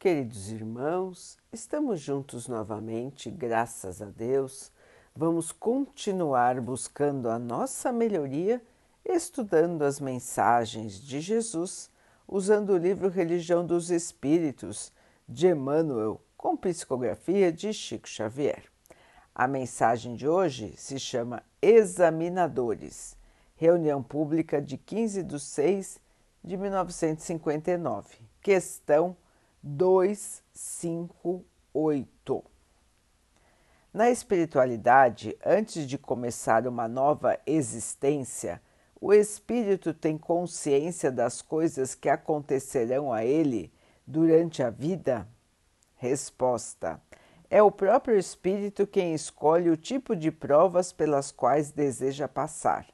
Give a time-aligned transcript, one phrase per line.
[0.00, 4.72] Queridos irmãos, estamos juntos novamente, graças a Deus.
[5.14, 8.62] Vamos continuar buscando a nossa melhoria,
[9.04, 11.90] estudando as mensagens de Jesus,
[12.26, 14.90] usando o livro Religião dos Espíritos
[15.28, 18.64] de Emmanuel, com psicografia de Chico Xavier.
[19.34, 23.18] A mensagem de hoje se chama Examinadores,
[23.54, 26.00] reunião pública de 15 de 6
[26.42, 29.14] de 1959, questão
[29.62, 32.44] 258.
[33.92, 38.62] Na espiritualidade, antes de começar uma nova existência,
[39.00, 43.72] o espírito tem consciência das coisas que acontecerão a ele
[44.06, 45.26] durante a vida?
[45.96, 47.00] Resposta:
[47.50, 52.86] É o próprio espírito quem escolhe o tipo de provas pelas quais deseja passar.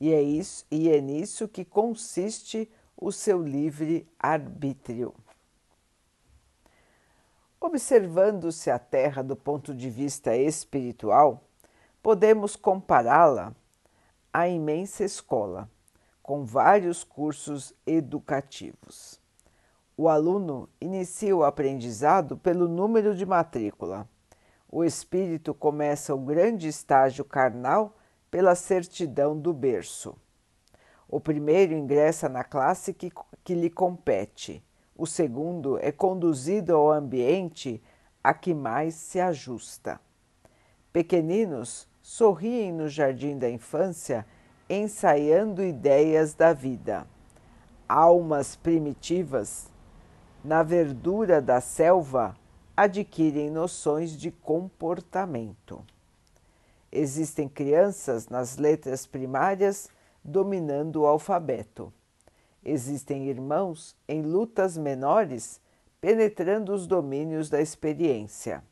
[0.00, 5.12] E é isso e é nisso que consiste o seu livre arbítrio.
[7.62, 11.44] Observando-se a Terra do ponto de vista espiritual,
[12.02, 13.54] podemos compará-la
[14.32, 15.68] à imensa escola,
[16.22, 19.20] com vários cursos educativos.
[19.94, 24.08] O aluno inicia o aprendizado pelo número de matrícula.
[24.66, 27.94] O espírito começa o grande estágio carnal
[28.30, 30.16] pela certidão do berço.
[31.06, 33.12] O primeiro ingressa na classe que,
[33.44, 34.64] que lhe compete
[35.00, 37.82] o segundo é conduzido ao ambiente
[38.22, 39.98] a que mais se ajusta.
[40.92, 44.26] Pequeninos sorriem no jardim da infância,
[44.68, 47.06] ensaiando ideias da vida.
[47.88, 49.70] Almas primitivas,
[50.44, 52.36] na verdura da selva,
[52.76, 55.82] adquirem noções de comportamento.
[56.92, 59.88] Existem crianças nas letras primárias
[60.22, 61.90] dominando o alfabeto.
[62.64, 65.60] Existem irmãos em lutas menores
[66.00, 68.62] penetrando os domínios da experiência.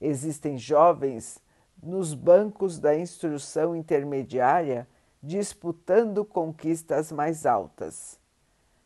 [0.00, 1.40] Existem jovens
[1.82, 4.88] nos bancos da instrução intermediária
[5.22, 8.18] disputando conquistas mais altas.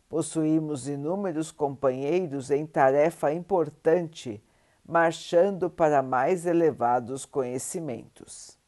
[0.09, 4.43] Possuímos inúmeros companheiros em tarefa importante,
[4.85, 8.59] marchando para mais elevados conhecimentos.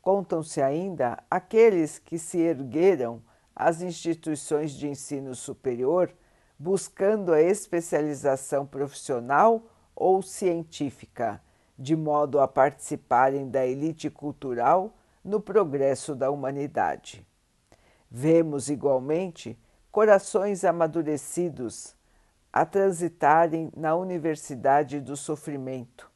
[0.00, 3.22] Contam-se ainda aqueles que se ergueram
[3.56, 6.12] as instituições de ensino superior
[6.58, 9.62] buscando a especialização profissional
[9.94, 11.40] ou científica,
[11.78, 14.94] de modo a participarem da elite cultural
[15.24, 17.26] no progresso da humanidade.
[18.10, 19.58] Vemos igualmente
[19.90, 21.96] corações amadurecidos
[22.52, 26.10] a transitarem na universidade do sofrimento,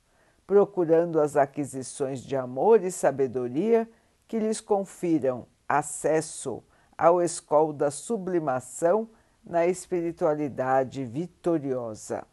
[0.46, 3.88] procurando as aquisições de amor e sabedoria
[4.26, 6.62] que lhes confiram acesso
[7.00, 9.08] ao escol da sublimação
[9.42, 12.26] na espiritualidade vitoriosa.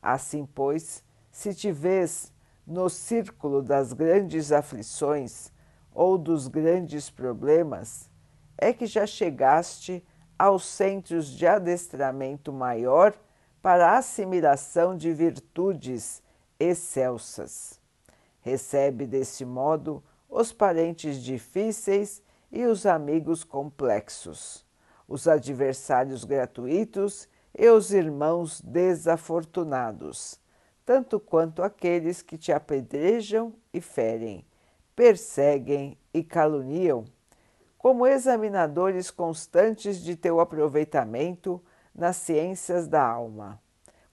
[0.00, 2.32] Assim, pois, se te vês
[2.66, 5.52] no círculo das grandes aflições
[5.92, 8.08] ou dos grandes problemas,
[8.56, 10.02] é que já chegaste
[10.38, 13.12] aos centros de adestramento maior
[13.60, 16.22] para a assimilação de virtudes
[16.58, 17.78] excelsas.
[18.40, 24.64] Recebe desse modo os parentes difíceis e os amigos complexos,
[25.06, 30.40] os adversários gratuitos e os irmãos desafortunados,
[30.84, 34.46] tanto quanto aqueles que te apedrejam e ferem,
[34.94, 37.04] perseguem e caluniam,
[37.76, 41.62] como examinadores constantes de teu aproveitamento
[41.94, 43.60] nas ciências da alma,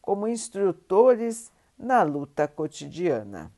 [0.02, 3.52] como instrutores na luta cotidiana.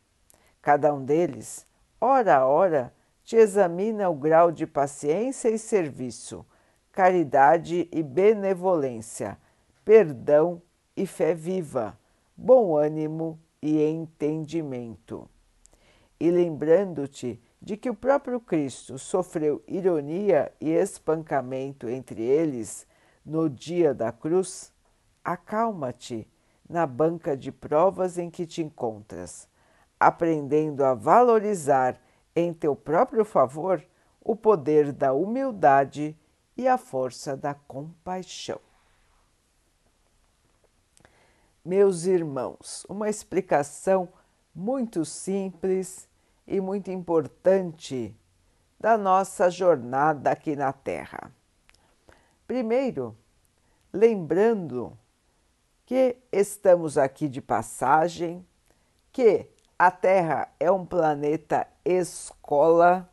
[0.62, 1.68] Cada um deles,
[2.00, 2.94] hora a hora,
[3.28, 6.46] te examina o grau de paciência e serviço,
[6.94, 9.38] caridade e benevolência,
[9.84, 10.62] perdão
[10.96, 12.00] e fé viva,
[12.38, 15.30] bom ânimo e entendimento.
[16.18, 22.88] E lembrando-te de que o próprio Cristo sofreu ironia e espancamento entre eles
[23.26, 24.72] no dia da cruz,
[25.22, 26.26] acalma-te
[26.68, 29.50] na banca de provas em que te encontras,
[30.00, 32.00] aprendendo a valorizar
[32.40, 33.84] em teu próprio favor
[34.22, 36.16] o poder da humildade
[36.56, 38.60] e a força da compaixão.
[41.66, 44.08] Meus irmãos, uma explicação
[44.54, 46.08] muito simples
[46.46, 48.16] e muito importante
[48.80, 51.32] da nossa jornada aqui na Terra.
[52.46, 53.18] Primeiro,
[53.92, 54.96] lembrando
[55.86, 58.46] que estamos aqui de passagem,
[59.12, 63.08] que a Terra é um planeta escola,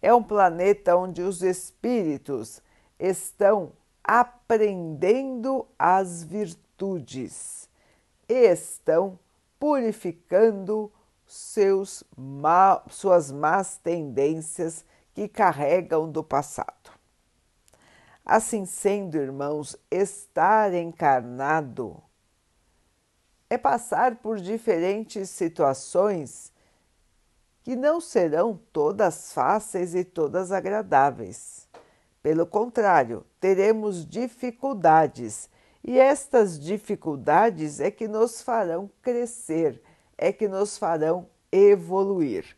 [0.00, 2.60] é um planeta onde os espíritos
[2.98, 3.72] estão
[4.04, 7.68] aprendendo as virtudes
[8.28, 9.18] e estão
[9.58, 10.92] purificando
[11.26, 14.84] seus ma suas más tendências
[15.14, 16.90] que carregam do passado.
[18.24, 22.02] Assim sendo, irmãos, estar encarnado
[23.52, 26.50] é passar por diferentes situações
[27.62, 31.68] que não serão todas fáceis e todas agradáveis.
[32.22, 35.50] Pelo contrário, teremos dificuldades
[35.84, 39.82] e estas dificuldades é que nos farão crescer,
[40.16, 42.56] é que nos farão evoluir.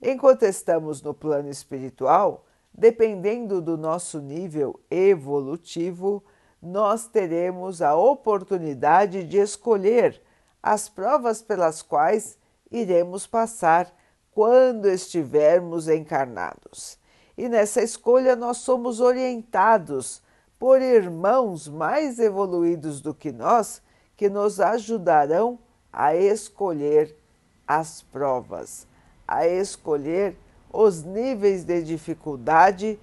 [0.00, 6.22] Enquanto estamos no plano espiritual, dependendo do nosso nível evolutivo,
[6.62, 10.22] nós teremos a oportunidade de escolher
[10.66, 12.36] as provas pelas quais
[12.72, 13.88] iremos passar
[14.32, 16.98] quando estivermos encarnados.
[17.38, 20.20] E nessa escolha nós somos orientados
[20.58, 23.80] por irmãos mais evoluídos do que nós
[24.16, 25.56] que nos ajudarão
[25.92, 27.16] a escolher
[27.64, 28.88] as provas,
[29.26, 30.36] a escolher
[30.72, 32.98] os níveis de dificuldade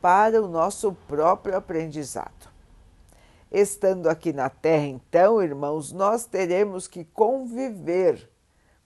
[0.00, 2.49] para o nosso próprio aprendizado.
[3.50, 8.30] Estando aqui na Terra, então, irmãos, nós teremos que conviver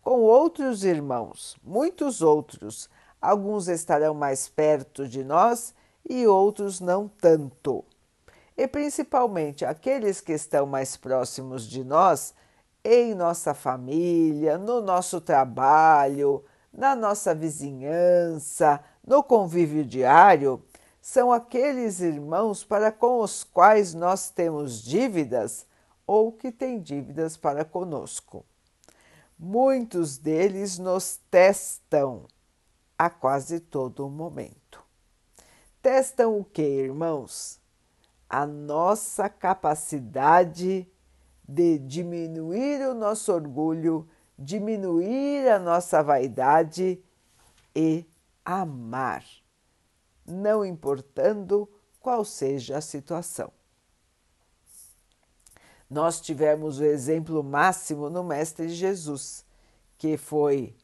[0.03, 2.89] com outros irmãos, muitos outros.
[3.21, 5.75] Alguns estarão mais perto de nós
[6.09, 7.85] e outros não tanto.
[8.57, 12.35] E principalmente aqueles que estão mais próximos de nós,
[12.85, 20.63] em nossa família, no nosso trabalho, na nossa vizinhança, no convívio diário,
[21.05, 25.67] são aqueles irmãos para com os quais nós temos dívidas
[26.07, 28.43] ou que têm dívidas para conosco.
[29.39, 32.25] Muitos deles nos testam
[32.99, 34.83] a quase todo momento.
[35.83, 37.61] Testam o que, irmãos?
[38.27, 40.89] A nossa capacidade
[41.47, 44.09] de diminuir o nosso orgulho
[44.39, 46.99] diminuir a nossa vaidade
[47.77, 48.07] e
[48.43, 49.23] amar,
[50.27, 51.69] não importando
[52.01, 53.53] qual seja a situação.
[55.89, 59.45] Nós tivemos o exemplo máximo no Mestre Jesus,
[59.99, 60.75] que foi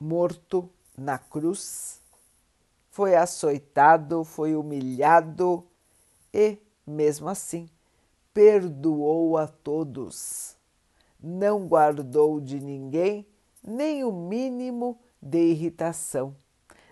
[0.00, 2.00] morto na cruz,
[2.90, 5.66] foi açoitado, foi humilhado
[6.32, 7.68] e, mesmo assim,
[8.32, 10.58] perdoou a todos
[11.20, 13.26] não guardou de ninguém
[13.62, 16.34] nem o mínimo de irritação,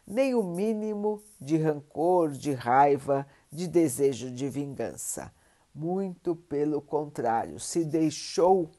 [0.06, 5.32] nem o mínimo de rancor, de raiva, de desejo de vingança.
[5.75, 8.70] Muito pelo contrário, se deixou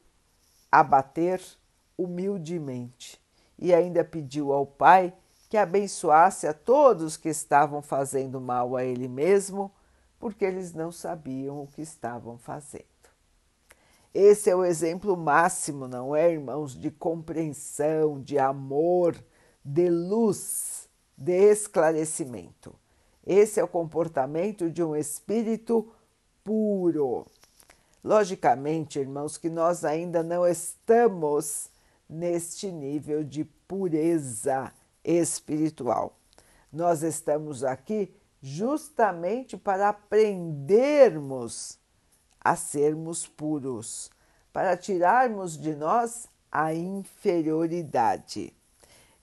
[0.70, 1.40] abater
[1.96, 3.20] humildemente
[3.58, 5.12] e ainda pediu ao Pai
[5.48, 9.72] que abençoasse a todos que estavam fazendo mal a ele mesmo,
[10.18, 12.84] porque eles não sabiam o que estavam fazendo.
[14.12, 19.16] Esse é o exemplo máximo, não é, irmãos, de compreensão, de amor,
[19.64, 20.77] de luz,
[21.18, 22.72] de esclarecimento.
[23.26, 25.92] Esse é o comportamento de um espírito
[26.44, 27.26] puro.
[28.02, 31.68] Logicamente, irmãos, que nós ainda não estamos
[32.08, 34.72] neste nível de pureza
[35.04, 36.16] espiritual.
[36.72, 41.76] Nós estamos aqui justamente para aprendermos
[42.40, 44.08] a sermos puros,
[44.52, 48.54] para tirarmos de nós a inferioridade.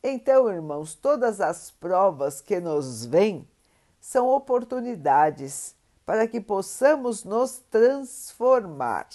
[0.08, 3.50] Então, irmãos, todas as provas que nos vêm
[4.00, 5.74] são oportunidades
[6.06, 9.10] para que possamos nos transformar.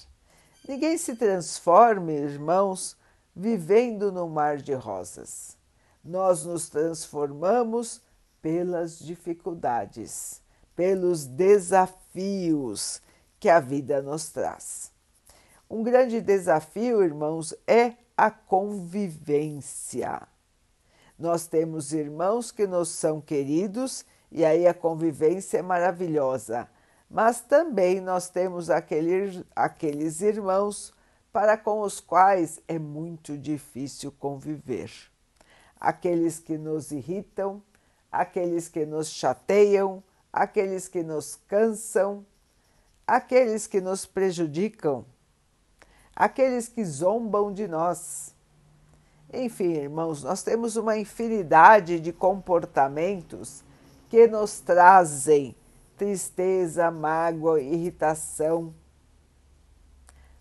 [0.67, 2.97] Ninguém se transforma, irmãos,
[3.37, 5.57] vivendo no mar de rosas.
[6.05, 8.01] Nós nos transformamos
[8.43, 10.43] pelas dificuldades,
[10.75, 13.01] pelos desafios
[13.39, 14.91] que a vida nos traz.
[15.71, 20.27] Um grande desafio, irmãos, é a convivência.
[21.21, 26.67] Nós temos irmãos que nos são queridos e aí a convivência é maravilhosa,
[27.11, 30.95] mas também nós temos aqueles, aqueles irmãos
[31.31, 34.91] para com os quais é muito difícil conviver.
[35.79, 37.63] Aqueles que nos irritam,
[38.11, 42.25] aqueles que nos chateiam, aqueles que nos cansam,
[43.07, 45.05] aqueles que nos prejudicam,
[46.17, 48.35] aqueles que zombam de nós.
[49.33, 53.63] Enfim, irmãos, nós temos uma infinidade de comportamentos
[54.09, 55.55] que nos trazem
[55.97, 58.75] tristeza, mágoa, irritação,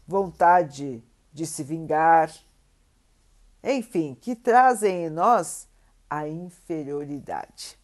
[0.07, 2.33] vontade de se vingar,
[3.63, 5.67] enfim, que trazem em nós
[6.09, 7.77] a inferioridade.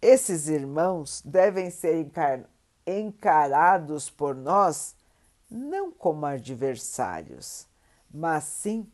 [0.00, 2.10] Esses irmãos devem ser
[2.86, 4.94] encarados por nós
[5.50, 7.66] não como adversários,
[8.10, 8.90] mas sim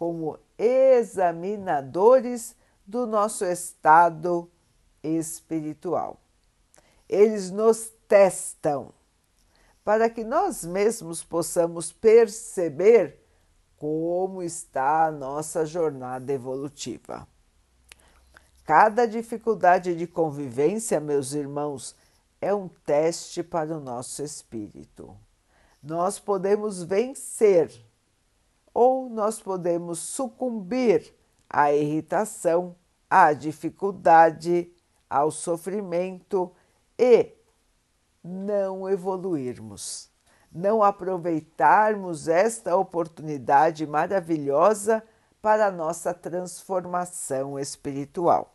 [0.00, 4.50] como examinadores do nosso estado
[5.02, 6.18] espiritual.
[7.06, 8.94] Eles nos testam
[9.84, 13.22] para que nós mesmos possamos perceber
[13.76, 17.28] como está a nossa jornada evolutiva.
[18.64, 21.94] Cada dificuldade de convivência, meus irmãos,
[22.40, 25.14] é um teste para o nosso espírito.
[25.82, 27.89] Nós podemos vencer
[28.72, 31.14] ou nós podemos sucumbir
[31.48, 32.76] à irritação,
[33.08, 34.72] à dificuldade,
[35.08, 36.52] ao sofrimento
[36.98, 37.32] e
[38.22, 40.10] não evoluirmos,
[40.52, 45.02] não aproveitarmos esta oportunidade maravilhosa
[45.42, 48.54] para a nossa transformação espiritual.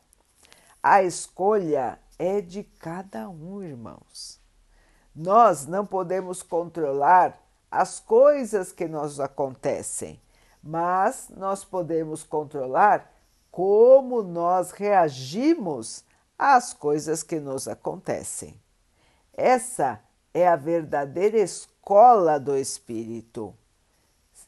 [0.81, 4.39] A escolha é de cada um, irmãos.
[5.15, 7.44] Nós não podemos controlar
[7.75, 10.21] as coisas que nos acontecem,
[10.63, 13.11] mas nós podemos controlar
[13.51, 16.05] como nós reagimos
[16.39, 18.57] às coisas que nos acontecem.
[19.33, 20.01] Essa
[20.33, 23.53] é a verdadeira escola do espírito.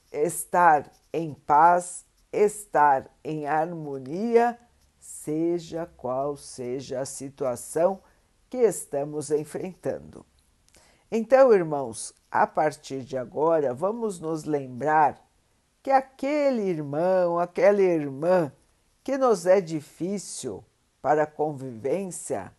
[0.09, 4.57] Estar em paz, estar em harmonia,
[4.99, 7.99] seja qual seja a situação
[8.49, 10.25] que estamos enfrentando.
[11.11, 15.25] Então, irmãos, a partir de agora, vamos nos lembrar
[15.81, 18.51] que aquele irmão, aquela irmã
[19.03, 20.63] que nos é difícil
[21.01, 22.51] para a convivência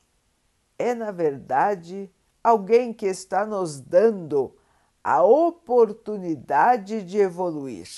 [0.78, 2.10] é, na verdade,
[2.42, 4.54] alguém que está nos dando
[5.02, 7.88] a oportunidade de evoluir.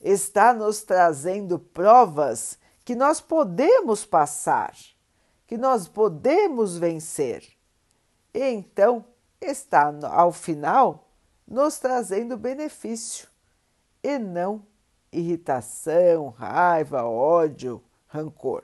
[0.00, 4.74] Está nos trazendo provas que nós podemos passar,
[5.46, 7.44] que nós podemos vencer.
[8.34, 9.04] E então
[9.40, 11.08] está, ao final,
[11.46, 13.28] nos trazendo benefício
[14.02, 14.64] e não
[15.12, 18.62] irritação, raiva, ódio, rancor.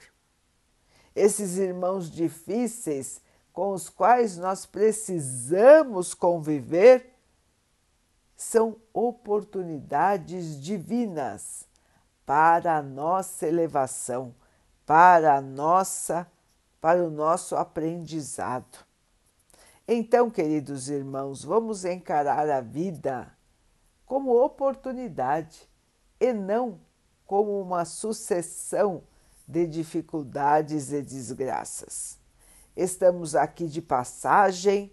[1.14, 3.20] Esses irmãos difíceis
[3.52, 7.14] com os quais nós precisamos conviver
[8.36, 11.66] são oportunidades divinas
[12.26, 14.34] para a nossa elevação,
[14.84, 16.30] para a nossa
[16.78, 18.85] para o nosso aprendizado.
[19.88, 23.32] Então, queridos irmãos, vamos encarar a vida
[24.04, 25.68] como oportunidade
[26.18, 26.80] e não
[27.24, 29.04] como uma sucessão
[29.46, 32.18] de dificuldades e desgraças.
[32.76, 34.92] Estamos aqui de passagem,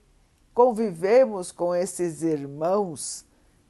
[0.53, 3.25] convivemos com esses irmãos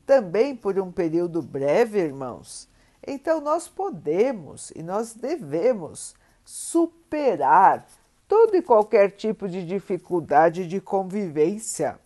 [0.06, 2.68] também por um período breve, irmãos.
[3.06, 7.88] Então, nós podemos e nós devemos superar
[8.34, 12.00] todo e qualquer tipo de dificuldade de convivência,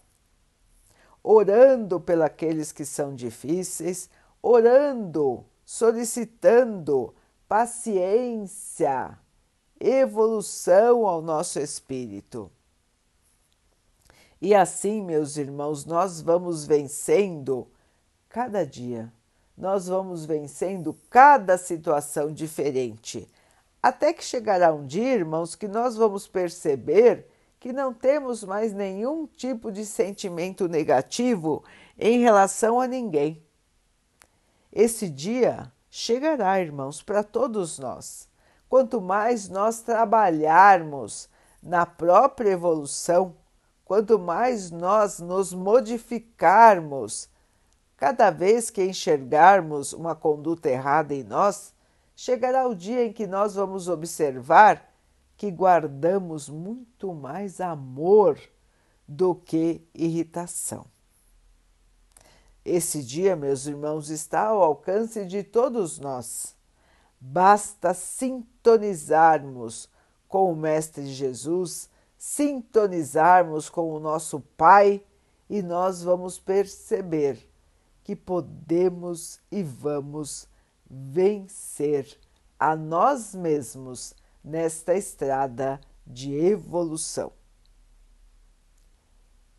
[1.24, 4.10] orando pelos que são difíceis,
[4.41, 7.15] orando, solicitando
[7.48, 9.17] paciência,
[9.79, 12.51] evolução ao nosso espírito.
[14.41, 17.69] E assim, meus irmãos, nós vamos vencendo
[18.27, 19.13] cada dia,
[19.57, 23.25] nós vamos vencendo cada situação diferente
[23.81, 27.27] até que chegará um dia, irmãos, que nós vamos perceber
[27.60, 31.63] que não temos mais nenhum tipo de sentimento negativo
[31.98, 33.43] em relação a ninguém.
[34.72, 38.29] Esse dia chegará, irmãos, para todos nós.
[38.69, 41.29] Quanto mais nós trabalharmos
[41.63, 43.36] na própria evolução,
[43.84, 47.29] quanto mais nós nos modificarmos,
[47.96, 51.74] cada vez que enxergarmos uma conduta errada em nós,
[52.17, 54.91] chegará o dia em que nós vamos observar
[55.38, 58.39] que guardamos muito mais amor
[59.07, 60.88] do que irritação.
[62.65, 66.55] Esse dia, meus irmãos, está ao alcance de todos nós.
[67.21, 69.88] Basta sintonizarmos
[70.27, 75.03] com o Mestre Jesus, sintonizarmos com o nosso Pai
[75.47, 77.38] e nós vamos perceber
[78.03, 80.47] que podemos e vamos
[80.89, 82.17] vencer
[82.60, 87.32] a nós mesmos nesta estrada de evolução.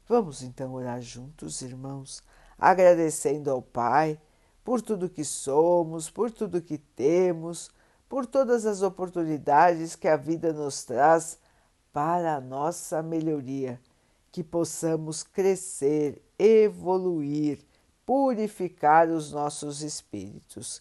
[0.06, 2.23] Vamos então orar juntos, irmãos,
[2.58, 4.18] agradecendo ao Pai
[4.64, 7.70] por tudo que somos, por tudo que temos,
[8.08, 11.38] por todas as oportunidades que a vida nos traz
[11.92, 13.78] para a nossa melhoria,
[14.32, 17.62] que possamos crescer, evoluir,
[18.06, 20.80] purificar os nossos espíritos